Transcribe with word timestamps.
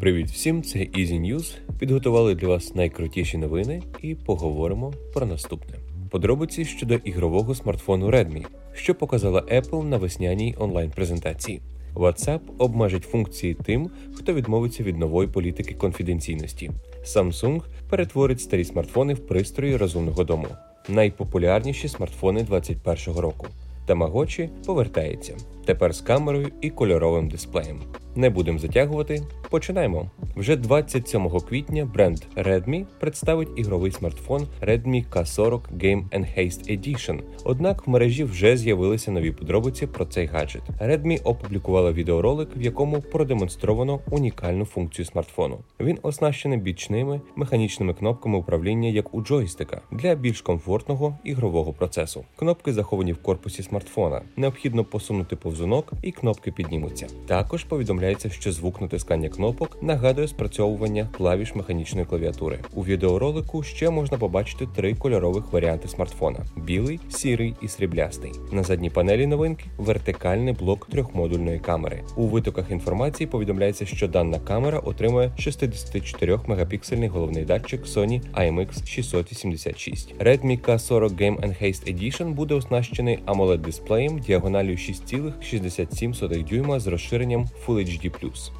Привіт 0.00 0.30
всім! 0.30 0.62
Це 0.62 0.78
Easy 0.78 1.20
News. 1.20 1.56
Підготували 1.78 2.34
для 2.34 2.48
вас 2.48 2.74
найкрутіші 2.74 3.38
новини 3.38 3.82
і 4.02 4.14
поговоримо 4.14 4.92
про 5.14 5.26
наступне. 5.26 5.74
Подробиці 6.10 6.64
щодо 6.64 6.94
ігрового 6.94 7.54
смартфону 7.54 8.10
Redmi, 8.10 8.46
що 8.72 8.94
показала 8.94 9.40
Apple 9.40 9.84
на 9.84 9.96
весняній 9.96 10.54
онлайн-презентації. 10.58 11.60
WhatsApp 11.94 12.40
обмежить 12.58 13.04
функції 13.04 13.54
тим, 13.54 13.90
хто 14.14 14.34
відмовиться 14.34 14.82
від 14.82 14.98
нової 14.98 15.28
політики 15.28 15.74
конфіденційності. 15.74 16.70
Samsung 17.04 17.62
перетворить 17.90 18.40
старі 18.40 18.64
смартфони 18.64 19.14
в 19.14 19.26
пристрої 19.26 19.76
розумного 19.76 20.24
дому. 20.24 20.46
Найпопулярніші 20.88 21.88
смартфони 21.88 22.42
2021 22.42 23.20
року. 23.20 23.46
Тамагочі 23.86 24.50
повертається 24.66 25.36
тепер 25.64 25.94
з 25.94 26.00
камерою 26.00 26.48
і 26.60 26.70
кольоровим 26.70 27.28
дисплеєм. 27.28 27.80
Не 28.16 28.30
будемо 28.30 28.58
затягувати. 28.58 29.22
Починаємо. 29.50 30.10
Вже 30.36 30.56
27 30.56 31.30
квітня 31.40 31.84
бренд 31.84 32.18
Redmi 32.36 32.84
представить 33.00 33.48
ігровий 33.56 33.92
смартфон 33.92 34.46
Redmi 34.62 35.04
K40 35.10 35.60
Game 35.76 36.08
Enhanced 36.08 36.70
Edition. 36.70 37.20
Однак 37.44 37.86
в 37.86 37.90
мережі 37.90 38.24
вже 38.24 38.56
з'явилися 38.56 39.10
нові 39.10 39.30
подробиці 39.30 39.86
про 39.86 40.04
цей 40.04 40.26
гаджет. 40.26 40.62
Redmi 40.80 41.20
опублікувала 41.24 41.92
відеоролик, 41.92 42.48
в 42.56 42.62
якому 42.62 43.00
продемонстровано 43.00 44.00
унікальну 44.10 44.64
функцію 44.64 45.06
смартфону. 45.06 45.58
Він 45.80 45.98
оснащений 46.02 46.58
бічними 46.58 47.20
механічними 47.36 47.94
кнопками 47.94 48.38
управління, 48.38 48.88
як 48.88 49.14
у 49.14 49.22
джойстика, 49.22 49.80
для 49.92 50.14
більш 50.14 50.40
комфортного 50.40 51.18
ігрового 51.24 51.72
процесу. 51.72 52.24
Кнопки 52.36 52.72
заховані 52.72 53.12
в 53.12 53.22
корпусі 53.22 53.62
смартфона. 53.62 54.22
Необхідно 54.36 54.84
посунути 54.84 55.36
повзунок, 55.36 55.92
і 56.02 56.12
кнопки 56.12 56.52
піднімуться. 56.52 57.06
Також 57.26 57.64
повідомляється, 58.00 58.30
що 58.30 58.52
звук 58.52 58.80
натискання 58.80 59.28
кнопок 59.28 59.82
нагадує 59.82 60.28
спрацьовування 60.28 61.08
клавіш 61.16 61.54
механічної 61.54 62.06
клавіатури. 62.06 62.58
У 62.74 62.84
відеоролику 62.84 63.62
ще 63.62 63.90
можна 63.90 64.18
побачити 64.18 64.66
три 64.76 64.94
кольорових 64.94 65.52
варіанти 65.52 65.88
смартфона: 65.88 66.38
білий, 66.56 67.00
сірий 67.08 67.54
і 67.62 67.68
сріблястий. 67.68 68.32
На 68.52 68.62
задній 68.62 68.90
панелі 68.90 69.26
новинки 69.26 69.64
вертикальний 69.78 70.54
блок 70.54 70.88
трьохмодульної 70.90 71.58
камери. 71.58 72.02
У 72.16 72.26
витоках 72.26 72.70
інформації 72.70 73.26
повідомляється, 73.26 73.86
що 73.86 74.08
дана 74.08 74.38
камера 74.38 74.78
отримує 74.78 75.32
64 75.38 76.38
мегапіксельний 76.46 77.08
головний 77.08 77.44
датчик 77.44 77.86
Sony 77.86 78.20
IMX 78.34 78.86
686. 78.86 80.14
Redmi 80.18 80.60
K40 80.60 81.10
Game 81.10 81.40
Enhanced 81.40 81.94
Edition 81.94 82.32
буде 82.32 82.54
оснащений 82.54 83.18
amoled 83.26 83.58
дисплеєм 83.58 84.18
діагональю 84.18 84.76
6,67 84.76 86.48
дюйма 86.48 86.80
з 86.80 86.86
розширенням 86.86 87.48
Full 87.66 87.76
HD+. 87.76 87.89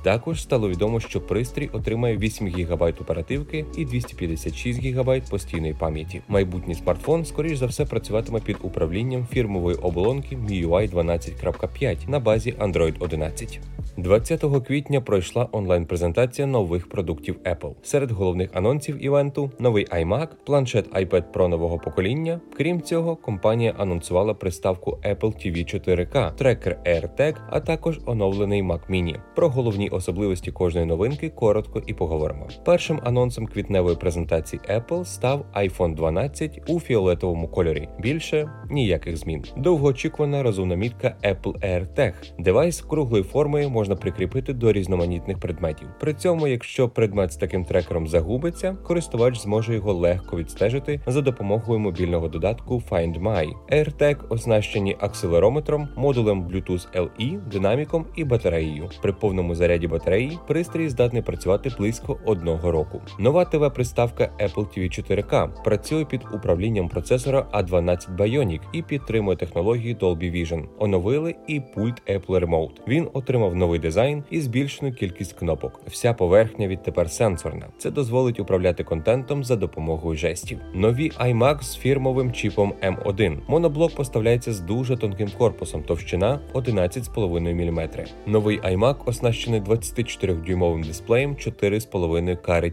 Також 0.03 0.43
стало 0.43 0.69
відомо, 0.69 1.01
що 1.01 1.21
пристрій 1.21 1.69
отримає 1.73 2.17
8 2.17 2.49
ГБ 2.49 2.83
оперативки 2.83 3.65
і 3.77 3.85
256 3.85 4.85
ГБ 4.85 5.31
постійної 5.31 5.75
пам'яті. 5.75 6.21
Майбутній 6.29 6.75
смартфон, 6.75 7.25
скоріш 7.25 7.59
за 7.59 7.67
все, 7.67 7.85
працюватиме 7.85 8.41
під 8.41 8.57
управлінням 8.63 9.27
фірмової 9.31 9.77
оболонки 9.77 10.37
MIUI 10.37 10.91
12.5 10.91 12.11
на 12.11 12.21
базі 12.21 12.53
Android 12.53 12.95
11. 12.99 13.61
20 13.97 14.45
квітня 14.67 15.01
пройшла 15.01 15.49
онлайн-презентація 15.53 16.47
нових 16.47 16.89
продуктів 16.89 17.37
Apple. 17.45 17.75
Серед 17.83 18.11
головних 18.11 18.51
анонсів 18.55 19.05
івенту 19.05 19.51
новий 19.59 19.87
iMac, 19.87 20.29
планшет 20.45 20.95
iPad 20.95 21.23
Pro 21.33 21.49
нового 21.49 21.79
покоління. 21.79 22.41
Крім 22.57 22.83
цього, 22.83 23.17
компанія 23.17 23.75
анонсувала 23.79 24.35
приставку 24.35 24.99
Apple 25.05 25.21
TV 25.21 25.75
4K, 25.75 26.35
трекер 26.35 26.79
AirTag, 26.87 27.35
а 27.51 27.61
також 27.61 28.01
оновлений 28.07 28.63
Mac 28.63 28.91
Mini. 28.91 29.20
Про 29.37 29.49
головні 29.49 29.89
особливості 29.89 30.53
кожної 30.53 30.87
новинки 30.87 31.29
коротко 31.29 31.83
і 31.87 31.95
поговоримо. 31.95 32.49
Першим 32.65 33.01
анонсом 33.05 33.47
квітневої 33.47 33.97
презентації 33.97 34.63
Apple 34.71 35.05
став 35.05 35.45
iPhone 35.55 35.95
12 35.95 36.63
у 36.69 36.81
фіолетовому 36.81 37.49
кольорі. 37.49 37.89
Більше 37.99 38.51
ніяких 38.71 39.17
змін. 39.17 39.45
Довгоочікувана 39.57 40.43
розумна 40.43 40.75
мітка 40.75 41.17
Apple 41.25 41.61
AirTag. 41.61 42.13
Девайс 42.39 42.81
круглої 42.81 43.23
форми 43.23 43.69
можна 43.69 43.97
прикріпити 43.97 44.53
до 44.53 44.73
різноманітних 44.73 45.39
предметів. 45.39 45.89
При 46.01 46.15
цьому, 46.15 46.47
якщо 46.49 46.89
предмет 46.89 47.33
з 47.33 47.37
таким 47.37 47.65
трекером 47.65 48.09
загубиться, 48.09 48.77
користувач 48.87 49.41
зможе 49.41 49.75
його 49.75 49.93
легко 49.93 50.37
відстежити 50.37 51.01
за 51.07 51.21
допомогою 51.21 51.79
мобільного 51.79 52.29
додатку 52.29 52.83
Find 52.91 53.23
My. 53.23 53.53
AirTag 53.73 54.17
оснащені 54.29 54.97
акселерометром, 55.01 55.89
модулем 55.97 56.43
Bluetooth 56.43 56.87
LE, 57.01 57.49
динаміком 57.49 58.07
і 58.17 58.25
батареєю. 58.25 58.91
При 59.11 59.19
повному 59.19 59.55
заряді 59.55 59.89
батареї 59.89 60.39
пристрій 60.49 60.89
здатний 60.89 61.23
працювати 61.23 61.71
близько 61.79 62.19
одного 62.27 62.73
року. 62.73 63.03
Нова 63.19 63.45
ТВ-приставка 63.45 64.31
Apple 64.41 64.67
TV 64.79 64.83
4K 64.83 65.63
працює 65.65 66.05
під 66.05 66.21
управлінням 66.35 66.89
процесора 66.89 67.47
A12 67.53 68.17
Bionic 68.17 68.61
і 68.73 68.83
підтримує 68.83 69.37
технології 69.37 69.97
Dolby 69.97 70.33
Vision. 70.33 70.65
Оновили 70.79 71.35
і 71.47 71.61
пульт 71.61 72.03
Apple 72.11 72.47
Remote. 72.47 72.71
Він 72.89 73.09
отримав 73.13 73.57
новий 73.57 73.81
дизайн 73.81 74.25
і 74.31 74.41
збільшену 74.41 74.93
кількість 74.93 75.33
кнопок. 75.33 75.81
Вся 75.87 76.15
поверхня 76.15 76.69
відтепер 76.69 77.11
сенсорна. 77.11 77.67
Це 77.79 77.91
дозволить 77.91 78.41
управляти 78.41 78.85
контентом 78.85 79.45
за 79.45 79.57
допомогою 79.57 80.17
жестів. 80.17 80.59
Нові 80.75 81.11
iMac 81.11 81.63
з 81.63 81.77
фірмовим 81.77 82.33
чіпом 82.33 82.75
M1. 82.83 83.39
Моноблок 83.49 83.95
поставляється 83.95 84.53
з 84.53 84.61
дуже 84.61 84.97
тонким 84.97 85.29
корпусом, 85.39 85.83
товщина 85.83 86.41
11,5 86.55 87.71
мм. 87.71 87.89
Новий 88.27 88.61
iMac 88.61 89.00
оснащений 89.09 89.61
24-дюймовим 89.61 90.87
дисплеєм 90.87 91.35
4,5 91.35 92.37
К 92.37 92.71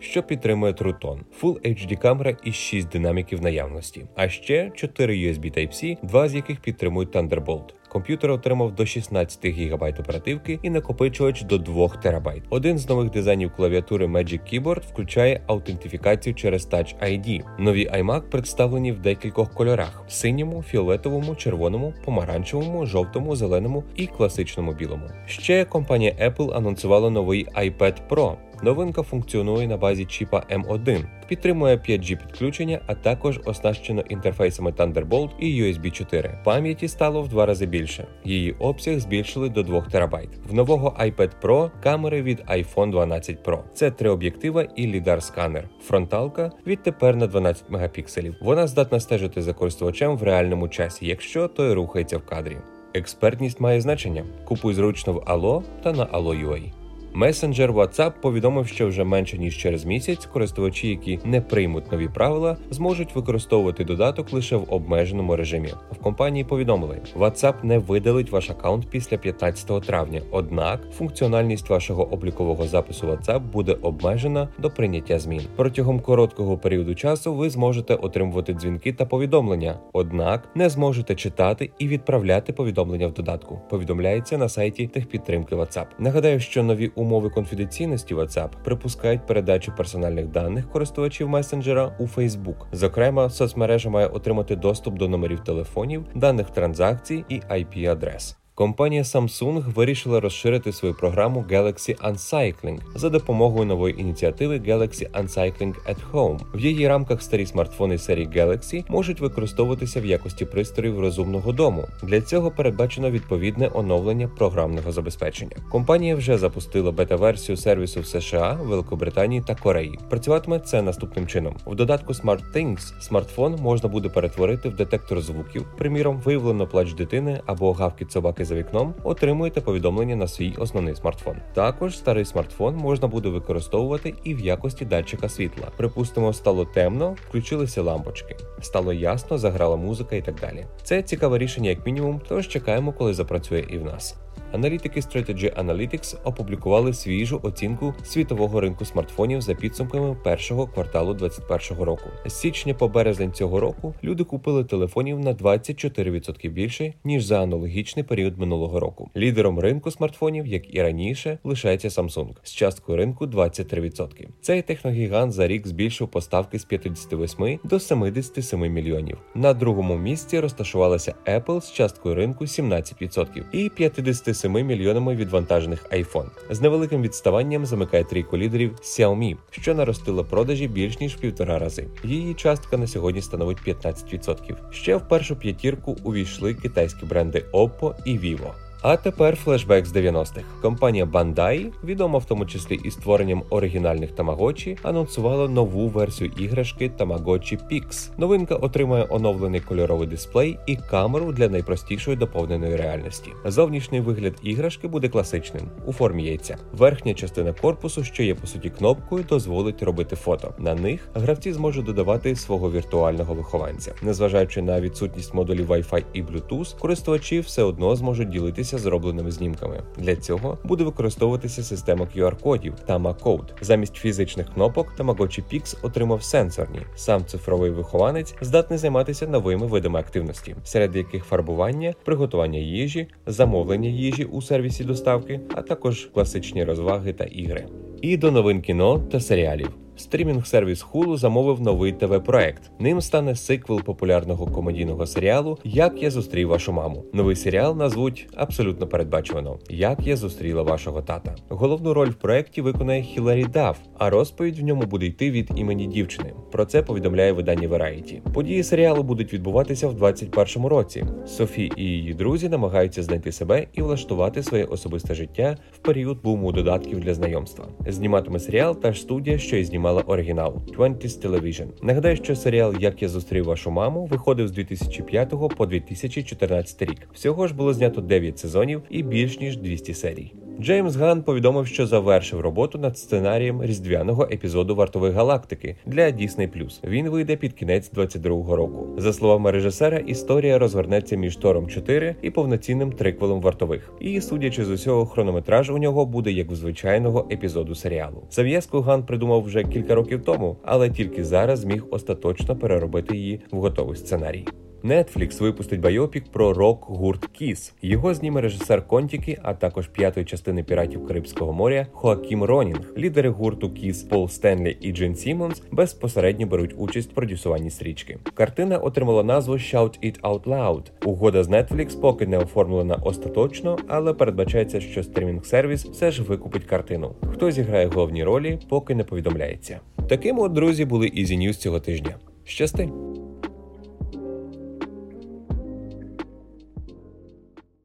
що 0.00 0.22
підтримує 0.22 0.72
True 0.72 1.00
Tone, 1.00 1.20
Full 1.42 1.60
HD 1.60 1.96
камера 1.96 2.36
і 2.44 2.52
6 2.52 2.88
динаміків 2.88 3.42
наявності, 3.42 4.06
а 4.16 4.28
ще 4.28 4.72
4 4.74 5.14
USB 5.14 5.58
Type-C, 5.58 5.96
два 6.02 6.28
з 6.28 6.34
яких 6.34 6.60
підтримують 6.60 7.16
Thunderbolt. 7.16 7.77
Комп'ютер 7.88 8.30
отримав 8.30 8.74
до 8.74 8.86
16 8.86 9.46
ГБ 9.46 9.82
оперативки 10.00 10.58
і 10.62 10.70
накопичувач 10.70 11.42
до 11.42 11.58
2 11.58 11.88
ТБ. 11.88 12.28
Один 12.50 12.78
з 12.78 12.88
нових 12.88 13.10
дизайнів 13.10 13.52
клавіатури 13.56 14.06
Magic 14.06 14.40
Keyboard 14.40 14.82
включає 14.92 15.40
аутентифікацію 15.46 16.34
через 16.34 16.68
Touch 16.68 16.94
ID. 17.02 17.42
Нові 17.58 17.88
iMac 17.88 18.20
представлені 18.20 18.92
в 18.92 18.98
декількох 18.98 19.54
кольорах: 19.54 20.04
синьому, 20.08 20.62
фіолетовому, 20.62 21.34
червоному, 21.34 21.94
помаранчевому, 22.04 22.86
жовтому, 22.86 23.36
зеленому 23.36 23.84
і 23.96 24.06
класичному 24.06 24.72
білому. 24.72 25.08
Ще 25.26 25.64
компанія 25.64 26.12
Apple 26.22 26.56
анонсувала 26.56 27.10
новий 27.10 27.46
iPad 27.46 27.94
Pro. 28.08 28.36
Новинка 28.62 29.02
функціонує 29.02 29.68
на 29.68 29.76
базі 29.76 30.04
чіпа 30.04 30.42
M1, 30.50 31.04
підтримує 31.28 31.76
5G 31.76 32.16
підключення, 32.26 32.80
а 32.86 32.94
також 32.94 33.40
оснащено 33.44 34.00
інтерфейсами 34.08 34.70
Thunderbolt 34.70 35.30
і 35.38 35.62
USB 35.62 35.90
4. 35.90 36.38
Пам'яті 36.44 36.88
стало 36.88 37.22
в 37.22 37.28
два 37.28 37.46
рази 37.46 37.66
більше. 37.66 38.06
Її 38.24 38.52
обсяг 38.52 38.98
збільшили 38.98 39.48
до 39.48 39.62
2 39.62 39.80
ТБ. 39.80 40.16
В 40.48 40.54
нового 40.54 40.96
iPad 41.00 41.30
Pro 41.42 41.70
камери 41.82 42.22
від 42.22 42.40
iPhone 42.40 42.90
12 42.90 43.44
Pro. 43.44 43.58
Це 43.74 43.90
три 43.90 44.10
об'єктива 44.10 44.62
і 44.62 44.86
лідар 44.86 45.22
сканер. 45.22 45.68
Фронталка 45.82 46.52
відтепер 46.66 47.16
на 47.16 47.26
12 47.26 47.70
мегапікселів. 47.70 48.34
Вона 48.40 48.66
здатна 48.66 49.00
стежити 49.00 49.42
за 49.42 49.52
користувачем 49.52 50.16
в 50.16 50.22
реальному 50.22 50.68
часі, 50.68 51.06
якщо 51.06 51.48
той 51.48 51.72
рухається 51.72 52.18
в 52.18 52.26
кадрі. 52.26 52.56
Експертність 52.94 53.60
має 53.60 53.80
значення. 53.80 54.24
Купуй 54.44 54.74
зручно 54.74 55.12
в 55.12 55.18
Allo 55.18 55.62
та 55.82 55.92
на 55.92 56.06
Allo.ua. 56.06 56.77
Месенджер 57.18 57.72
WhatsApp 57.72 58.12
повідомив, 58.20 58.66
що 58.66 58.88
вже 58.88 59.04
менше 59.04 59.38
ніж 59.38 59.56
через 59.56 59.84
місяць 59.84 60.26
користувачі, 60.26 60.88
які 60.88 61.18
не 61.24 61.40
приймуть 61.40 61.92
нові 61.92 62.08
правила, 62.08 62.56
зможуть 62.70 63.14
використовувати 63.14 63.84
додаток 63.84 64.32
лише 64.32 64.56
в 64.56 64.64
обмеженому 64.68 65.36
режимі. 65.36 65.68
В 65.92 65.98
компанії 66.02 66.44
повідомили, 66.44 67.00
WhatsApp 67.18 67.54
не 67.62 67.78
видалить 67.78 68.30
ваш 68.30 68.50
аккаунт 68.50 68.90
після 68.90 69.16
15 69.16 69.86
травня. 69.86 70.22
Однак 70.30 70.80
функціональність 70.92 71.70
вашого 71.70 72.12
облікового 72.12 72.66
запису 72.66 73.06
WhatsApp 73.06 73.40
буде 73.40 73.76
обмежена 73.82 74.48
до 74.58 74.70
прийняття 74.70 75.18
змін. 75.18 75.42
Протягом 75.56 76.00
короткого 76.00 76.58
періоду 76.58 76.94
часу 76.94 77.34
ви 77.34 77.50
зможете 77.50 77.94
отримувати 77.94 78.52
дзвінки 78.52 78.92
та 78.92 79.04
повідомлення, 79.04 79.78
однак 79.92 80.48
не 80.54 80.68
зможете 80.68 81.14
читати 81.14 81.70
і 81.78 81.88
відправляти 81.88 82.52
повідомлення 82.52 83.06
в 83.06 83.12
додатку. 83.12 83.60
Повідомляється 83.70 84.38
на 84.38 84.48
сайті 84.48 84.86
техпідтримки 84.86 85.56
WhatsApp. 85.56 85.86
Нагадаю, 85.98 86.40
що 86.40 86.62
нові 86.62 86.88
умови 86.88 87.07
конфіденційності 87.30 88.14
WhatsApp 88.14 88.48
припускають 88.64 89.26
передачу 89.26 89.72
персональних 89.76 90.26
даних 90.26 90.70
користувачів 90.70 91.28
месенджера 91.28 91.96
у 91.98 92.04
Facebook. 92.04 92.56
Зокрема, 92.72 93.30
соцмережа 93.30 93.90
має 93.90 94.06
отримати 94.06 94.56
доступ 94.56 94.94
до 94.94 95.08
номерів 95.08 95.40
телефонів, 95.40 96.04
даних 96.14 96.50
транзакцій 96.50 97.24
і 97.28 97.34
IP-адрес. 97.34 98.36
Компанія 98.58 99.02
Samsung 99.02 99.72
вирішила 99.72 100.20
розширити 100.20 100.72
свою 100.72 100.94
програму 100.94 101.44
Galaxy 101.50 102.10
Uncycling 102.10 102.78
за 102.94 103.10
допомогою 103.10 103.66
нової 103.66 104.00
ініціативи 104.00 104.58
Galaxy 104.58 105.10
Uncycling 105.10 105.74
at 105.90 105.96
Home. 106.12 106.38
В 106.54 106.60
її 106.60 106.88
рамках 106.88 107.22
старі 107.22 107.46
смартфони 107.46 107.98
серії 107.98 108.28
Galaxy 108.28 108.84
можуть 108.88 109.20
використовуватися 109.20 110.00
в 110.00 110.06
якості 110.06 110.44
пристроїв 110.44 111.00
розумного 111.00 111.52
дому. 111.52 111.84
Для 112.02 112.20
цього 112.20 112.50
передбачено 112.50 113.10
відповідне 113.10 113.70
оновлення 113.74 114.28
програмного 114.28 114.92
забезпечення. 114.92 115.56
Компанія 115.70 116.16
вже 116.16 116.38
запустила 116.38 116.92
бета-версію 116.92 117.56
сервісу 117.56 118.00
в 118.00 118.06
США, 118.06 118.58
Великобританії 118.62 119.42
та 119.46 119.54
Кореї. 119.54 119.98
Працюватиме 120.10 120.58
це 120.58 120.82
наступним 120.82 121.26
чином. 121.26 121.56
В 121.66 121.74
додатку 121.74 122.12
SmartThings 122.12 123.00
смартфон 123.00 123.56
можна 123.60 123.88
буде 123.88 124.08
перетворити 124.08 124.68
в 124.68 124.76
детектор 124.76 125.20
звуків. 125.20 125.66
Приміром, 125.76 126.22
виявлено 126.24 126.66
плач 126.66 126.92
дитини 126.92 127.40
або 127.46 127.72
гавкіт 127.72 128.12
собаки 128.12 128.44
за 128.48 128.54
вікном. 128.54 128.94
Отримуєте 129.04 129.60
повідомлення 129.60 130.16
на 130.16 130.28
свій 130.28 130.54
основний 130.58 130.94
смартфон. 130.94 131.36
Також 131.54 131.98
старий 131.98 132.24
смартфон 132.24 132.76
можна 132.76 133.08
буде 133.08 133.28
використовувати 133.28 134.14
і 134.24 134.34
в 134.34 134.40
якості 134.40 134.84
датчика 134.84 135.28
світла. 135.28 135.68
Припустимо, 135.76 136.32
стало 136.32 136.64
темно, 136.64 137.16
включилися 137.28 137.82
лампочки, 137.82 138.36
стало 138.60 138.92
ясно, 138.92 139.38
заграла 139.38 139.76
музика 139.76 140.16
і 140.16 140.22
так 140.22 140.34
далі. 140.40 140.66
Це 140.82 141.02
цікаве 141.02 141.38
рішення, 141.38 141.70
як 141.70 141.86
мінімум, 141.86 142.20
тож 142.28 142.48
чекаємо, 142.48 142.92
коли 142.92 143.14
запрацює 143.14 143.64
і 143.68 143.78
в 143.78 143.84
нас. 143.84 144.16
Аналітики 144.52 145.00
Strategy 145.00 145.64
Analytics 145.64 146.16
опублікували 146.24 146.92
свіжу 146.92 147.40
оцінку 147.42 147.94
світового 148.04 148.60
ринку 148.60 148.84
смартфонів 148.84 149.40
за 149.40 149.54
підсумками 149.54 150.16
першого 150.24 150.66
кварталу 150.66 151.14
2021 151.14 151.84
року. 151.84 152.10
З 152.26 152.32
січня 152.32 152.74
по 152.74 152.88
березень 152.88 153.32
цього 153.32 153.60
року 153.60 153.94
люди 154.04 154.24
купили 154.24 154.64
телефонів 154.64 155.20
на 155.20 155.34
24% 155.34 156.50
більше 156.50 156.92
ніж 157.04 157.24
за 157.24 157.42
аналогічний 157.42 158.04
період 158.04 158.38
минулого 158.38 158.80
року. 158.80 159.10
Лідером 159.16 159.58
ринку 159.58 159.90
смартфонів, 159.90 160.46
як 160.46 160.74
і 160.74 160.82
раніше, 160.82 161.38
лишається 161.44 161.88
Samsung 161.88 162.30
з 162.42 162.52
часткою 162.52 162.98
ринку 162.98 163.26
23%. 163.26 164.26
Цей 164.40 164.62
техногігант 164.62 165.32
за 165.32 165.48
рік 165.48 165.66
збільшив 165.66 166.08
поставки 166.08 166.58
з 166.58 166.64
58 166.64 167.58
до 167.64 167.80
77 167.80 168.72
мільйонів. 168.72 169.18
На 169.34 169.54
другому 169.54 169.96
місці 169.96 170.40
розташувалася 170.40 171.14
Apple 171.26 171.60
з 171.60 171.72
часткою 171.72 172.14
ринку 172.14 172.44
17% 172.44 173.42
і 173.52 173.68
57 173.68 174.37
7 174.38 174.52
мільйонами 174.52 175.16
відвантажених 175.16 175.86
iPhone. 175.90 176.28
З 176.50 176.60
невеликим 176.60 177.02
відставанням 177.02 177.66
замикає 177.66 178.04
трійку 178.04 178.38
лідерів 178.38 178.72
Xiaomi, 178.82 179.36
що 179.50 179.74
наростила 179.74 180.24
продажі 180.24 180.68
більш 180.68 181.00
ніж 181.00 181.14
півтора 181.14 181.58
рази. 181.58 181.86
Її 182.04 182.34
частка 182.34 182.76
на 182.76 182.86
сьогодні 182.86 183.22
становить 183.22 183.58
15%. 183.66 184.56
Ще 184.70 184.96
в 184.96 185.08
першу 185.08 185.36
п'ятірку 185.36 185.96
увійшли 186.04 186.54
китайські 186.54 187.06
бренди 187.06 187.44
Oppo 187.52 187.94
і 188.04 188.18
Vivo. 188.18 188.67
А 188.82 188.96
тепер 188.96 189.36
флешбек 189.36 189.86
з 189.86 189.96
90-х. 189.96 190.42
Компанія 190.62 191.04
Bandai, 191.04 191.72
відома 191.84 192.18
в 192.18 192.24
тому 192.24 192.46
числі 192.46 192.80
і 192.84 192.90
створенням 192.90 193.42
оригінальних 193.50 194.14
Tamagotchi, 194.14 194.78
анонсувала 194.82 195.48
нову 195.48 195.88
версію 195.88 196.30
іграшки 196.36 196.90
Tamagotchi 196.98 197.58
Pix. 197.72 198.10
Новинка 198.18 198.54
отримає 198.54 199.06
оновлений 199.10 199.60
кольоровий 199.60 200.08
дисплей 200.08 200.58
і 200.66 200.76
камеру 200.76 201.32
для 201.32 201.48
найпростішої 201.48 202.16
доповненої 202.16 202.76
реальності. 202.76 203.30
Зовнішній 203.44 204.00
вигляд 204.00 204.34
іграшки 204.42 204.88
буде 204.88 205.08
класичним 205.08 205.62
у 205.86 205.92
формі 205.92 206.24
яйця. 206.24 206.56
Верхня 206.72 207.14
частина 207.14 207.52
корпусу, 207.52 208.04
що 208.04 208.22
є 208.22 208.34
по 208.34 208.46
суті 208.46 208.70
кнопкою, 208.70 209.24
дозволить 209.28 209.82
робити 209.82 210.16
фото. 210.16 210.54
На 210.58 210.74
них 210.74 211.08
гравці 211.14 211.52
зможуть 211.52 211.84
додавати 211.84 212.36
свого 212.36 212.70
віртуального 212.70 213.34
вихованця. 213.34 213.94
Незважаючи 214.02 214.62
на 214.62 214.80
відсутність 214.80 215.34
модулів 215.34 215.70
Wi-Fi 215.70 216.04
і 216.12 216.22
Bluetooth, 216.22 216.78
користувачі 216.78 217.40
все 217.40 217.62
одно 217.62 217.96
зможуть 217.96 218.28
ділитися 218.28 218.67
ділитися 218.68 218.78
зробленими 218.78 219.30
знімками. 219.30 219.82
Для 219.96 220.16
цього 220.16 220.58
буде 220.64 220.84
використовуватися 220.84 221.62
система 221.62 222.06
QR-кодів 222.16 222.72
Tama-Code. 222.88 223.48
Замість 223.60 223.94
фізичних 223.96 224.54
кнопок 224.54 224.94
Tamagotchi 224.98 225.42
Pix 225.52 225.76
отримав 225.82 226.22
сенсорні. 226.22 226.80
Сам 226.96 227.24
цифровий 227.24 227.70
вихованець 227.70 228.34
здатний 228.40 228.78
займатися 228.78 229.26
новими 229.26 229.66
видами 229.66 230.00
активності, 230.00 230.56
серед 230.64 230.96
яких 230.96 231.24
фарбування, 231.24 231.94
приготування 232.04 232.58
їжі, 232.58 233.08
замовлення 233.26 233.88
їжі 233.88 234.24
у 234.24 234.42
сервісі 234.42 234.84
доставки, 234.84 235.40
а 235.54 235.62
також 235.62 236.10
класичні 236.14 236.64
розваги 236.64 237.12
та 237.12 237.24
ігри. 237.24 237.66
І 238.02 238.16
до 238.16 238.30
новин 238.30 238.62
кіно 238.62 238.98
та 238.98 239.20
серіалів. 239.20 239.87
Стрімінг-сервіс 239.98 240.86
Hulu 240.92 241.16
замовив 241.16 241.60
новий 241.60 241.92
ТВ-проект. 241.92 242.70
Ним 242.78 243.00
стане 243.00 243.36
сиквел 243.36 243.82
популярного 243.82 244.46
комедійного 244.46 245.06
серіалу 245.06 245.58
Як 245.64 246.02
я 246.02 246.10
зустрів 246.10 246.48
вашу 246.48 246.72
маму. 246.72 247.04
Новий 247.12 247.36
серіал 247.36 247.76
назвуть 247.76 248.28
абсолютно 248.36 248.86
передбачувано 248.86 249.58
Як 249.70 250.06
я 250.06 250.16
зустріла 250.16 250.62
вашого 250.62 251.02
тата. 251.02 251.34
Головну 251.48 251.94
роль 251.94 252.08
в 252.08 252.14
проекті 252.14 252.60
виконає 252.60 253.02
Хіларі 253.02 253.44
Даф, 253.44 253.78
а 253.98 254.10
розповідь 254.10 254.58
в 254.58 254.64
ньому 254.64 254.82
буде 254.82 255.06
йти 255.06 255.30
від 255.30 255.50
імені 255.56 255.86
дівчини. 255.86 256.32
Про 256.52 256.64
це 256.64 256.82
повідомляє 256.82 257.32
видання 257.32 257.68
Variety. 257.68 258.20
Події 258.32 258.62
серіалу 258.62 259.02
будуть 259.02 259.32
відбуватися 259.32 259.88
в 259.88 259.94
2021 259.94 260.68
році. 260.68 261.04
Софі 261.26 261.72
і 261.76 261.82
її 261.82 262.14
друзі 262.14 262.48
намагаються 262.48 263.02
знайти 263.02 263.32
себе 263.32 263.66
і 263.72 263.82
влаштувати 263.82 264.42
своє 264.42 264.64
особисте 264.64 265.14
життя 265.14 265.56
в 265.72 265.78
період 265.78 266.22
буму 266.22 266.52
додатків 266.52 267.00
для 267.00 267.14
знайомства. 267.14 267.64
Зніматиме 267.86 268.38
серіал 268.38 268.80
та 268.80 268.92
ж 268.92 269.00
студія, 269.00 269.38
що 269.38 269.56
й 269.56 269.64
знімає 269.64 269.87
мала 269.88 270.02
оригінал 270.02 270.54
20's 270.78 271.28
Television. 271.28 271.66
Нагадаю, 271.82 272.16
що 272.16 272.36
серіал 272.36 272.74
Як 272.80 273.02
я 273.02 273.08
зустрів 273.08 273.44
вашу 273.44 273.70
маму 273.70 274.04
виходив 274.04 274.48
з 274.48 274.52
2005 274.52 275.30
по 275.56 275.66
2014 275.66 276.82
рік. 276.82 277.08
Всього 277.14 277.46
ж 277.46 277.54
було 277.54 277.72
знято 277.74 278.00
9 278.00 278.38
сезонів 278.38 278.82
і 278.90 279.02
більш 279.02 279.40
ніж 279.40 279.56
200 279.56 279.94
серій. 279.94 280.32
Джеймс 280.60 280.96
Ган 280.96 281.22
повідомив, 281.22 281.66
що 281.66 281.86
завершив 281.86 282.40
роботу 282.40 282.78
над 282.78 282.98
сценарієм 282.98 283.62
різдвяного 283.62 284.28
епізоду 284.32 284.74
вартової 284.74 285.12
галактики 285.12 285.76
для 285.86 286.02
Disney+. 286.02 286.80
Він 286.84 287.08
вийде 287.08 287.36
під 287.36 287.52
кінець 287.52 287.92
22-го 287.92 288.56
року. 288.56 288.88
За 288.96 289.12
словами 289.12 289.50
режисера, 289.50 289.98
історія 289.98 290.58
розвернеться 290.58 291.16
між 291.16 291.36
Тором 291.36 291.68
4 291.68 292.16
і 292.22 292.30
повноцінним 292.30 292.92
триквелом 292.92 293.40
вартових. 293.40 293.92
І, 294.00 294.20
судячи 294.20 294.64
з 294.64 294.70
усього, 294.70 295.06
хронометраж 295.06 295.70
у 295.70 295.78
нього 295.78 296.06
буде 296.06 296.32
як 296.32 296.50
в 296.50 296.54
звичайного 296.54 297.28
епізоду 297.30 297.74
серіалу. 297.74 298.22
Зав'язку 298.30 298.80
Ган 298.80 299.06
придумав 299.06 299.42
вже 299.42 299.64
кілька 299.64 299.94
років 299.94 300.24
тому, 300.24 300.56
але 300.62 300.90
тільки 300.90 301.24
зараз 301.24 301.60
зміг 301.60 301.84
остаточно 301.90 302.56
переробити 302.56 303.16
її 303.16 303.40
в 303.50 303.58
готовий 303.58 303.96
сценарій. 303.96 304.44
Netflix 304.84 305.42
випустить 305.42 305.80
байопік 305.80 306.24
про 306.32 306.52
рок-гурт 306.52 307.26
Kiss. 307.26 307.74
Його 307.82 308.14
зніме 308.14 308.40
режисер 308.40 308.86
Кон-Тікі, 308.86 309.38
а 309.42 309.54
також 309.54 309.86
п'ятої 309.86 310.26
частини 310.26 310.62
піратів 310.62 311.06
Карибського 311.06 311.52
моря 311.52 311.86
Хоакім 311.92 312.44
Ронінг. 312.44 312.92
Лідери 312.98 313.28
гурту 313.28 313.70
Kiss 313.70 314.02
Пол 314.02 314.28
Стенлі 314.28 314.76
і 314.80 314.92
Джин 314.92 315.14
Сімонс 315.14 315.62
безпосередньо 315.70 316.46
беруть 316.46 316.74
участь 316.78 317.10
в 317.10 317.14
продюсуванні 317.14 317.70
стрічки. 317.70 318.18
Картина 318.34 318.78
отримала 318.78 319.22
назву 319.22 319.54
Shout 319.54 320.04
It 320.04 320.20
Out 320.20 320.42
Loud. 320.42 320.82
Угода 321.04 321.44
з 321.44 321.48
Netflix 321.48 322.00
поки 322.00 322.26
не 322.26 322.38
оформлена 322.38 322.94
остаточно, 322.94 323.78
але 323.88 324.14
передбачається, 324.14 324.80
що 324.80 325.02
стрімінг-сервіс 325.02 325.90
все 325.90 326.10
ж 326.10 326.22
викупить 326.22 326.64
картину. 326.64 327.14
Хто 327.32 327.50
зіграє 327.50 327.86
головні 327.86 328.24
ролі, 328.24 328.58
поки 328.68 328.94
не 328.94 329.04
повідомляється. 329.04 329.80
Такими 330.08 330.42
от 330.42 330.52
друзі 330.52 330.84
були 330.84 331.06
Easy 331.06 331.38
News 331.38 331.54
цього 331.54 331.80
тижня. 331.80 332.16
Щасти! 332.44 332.88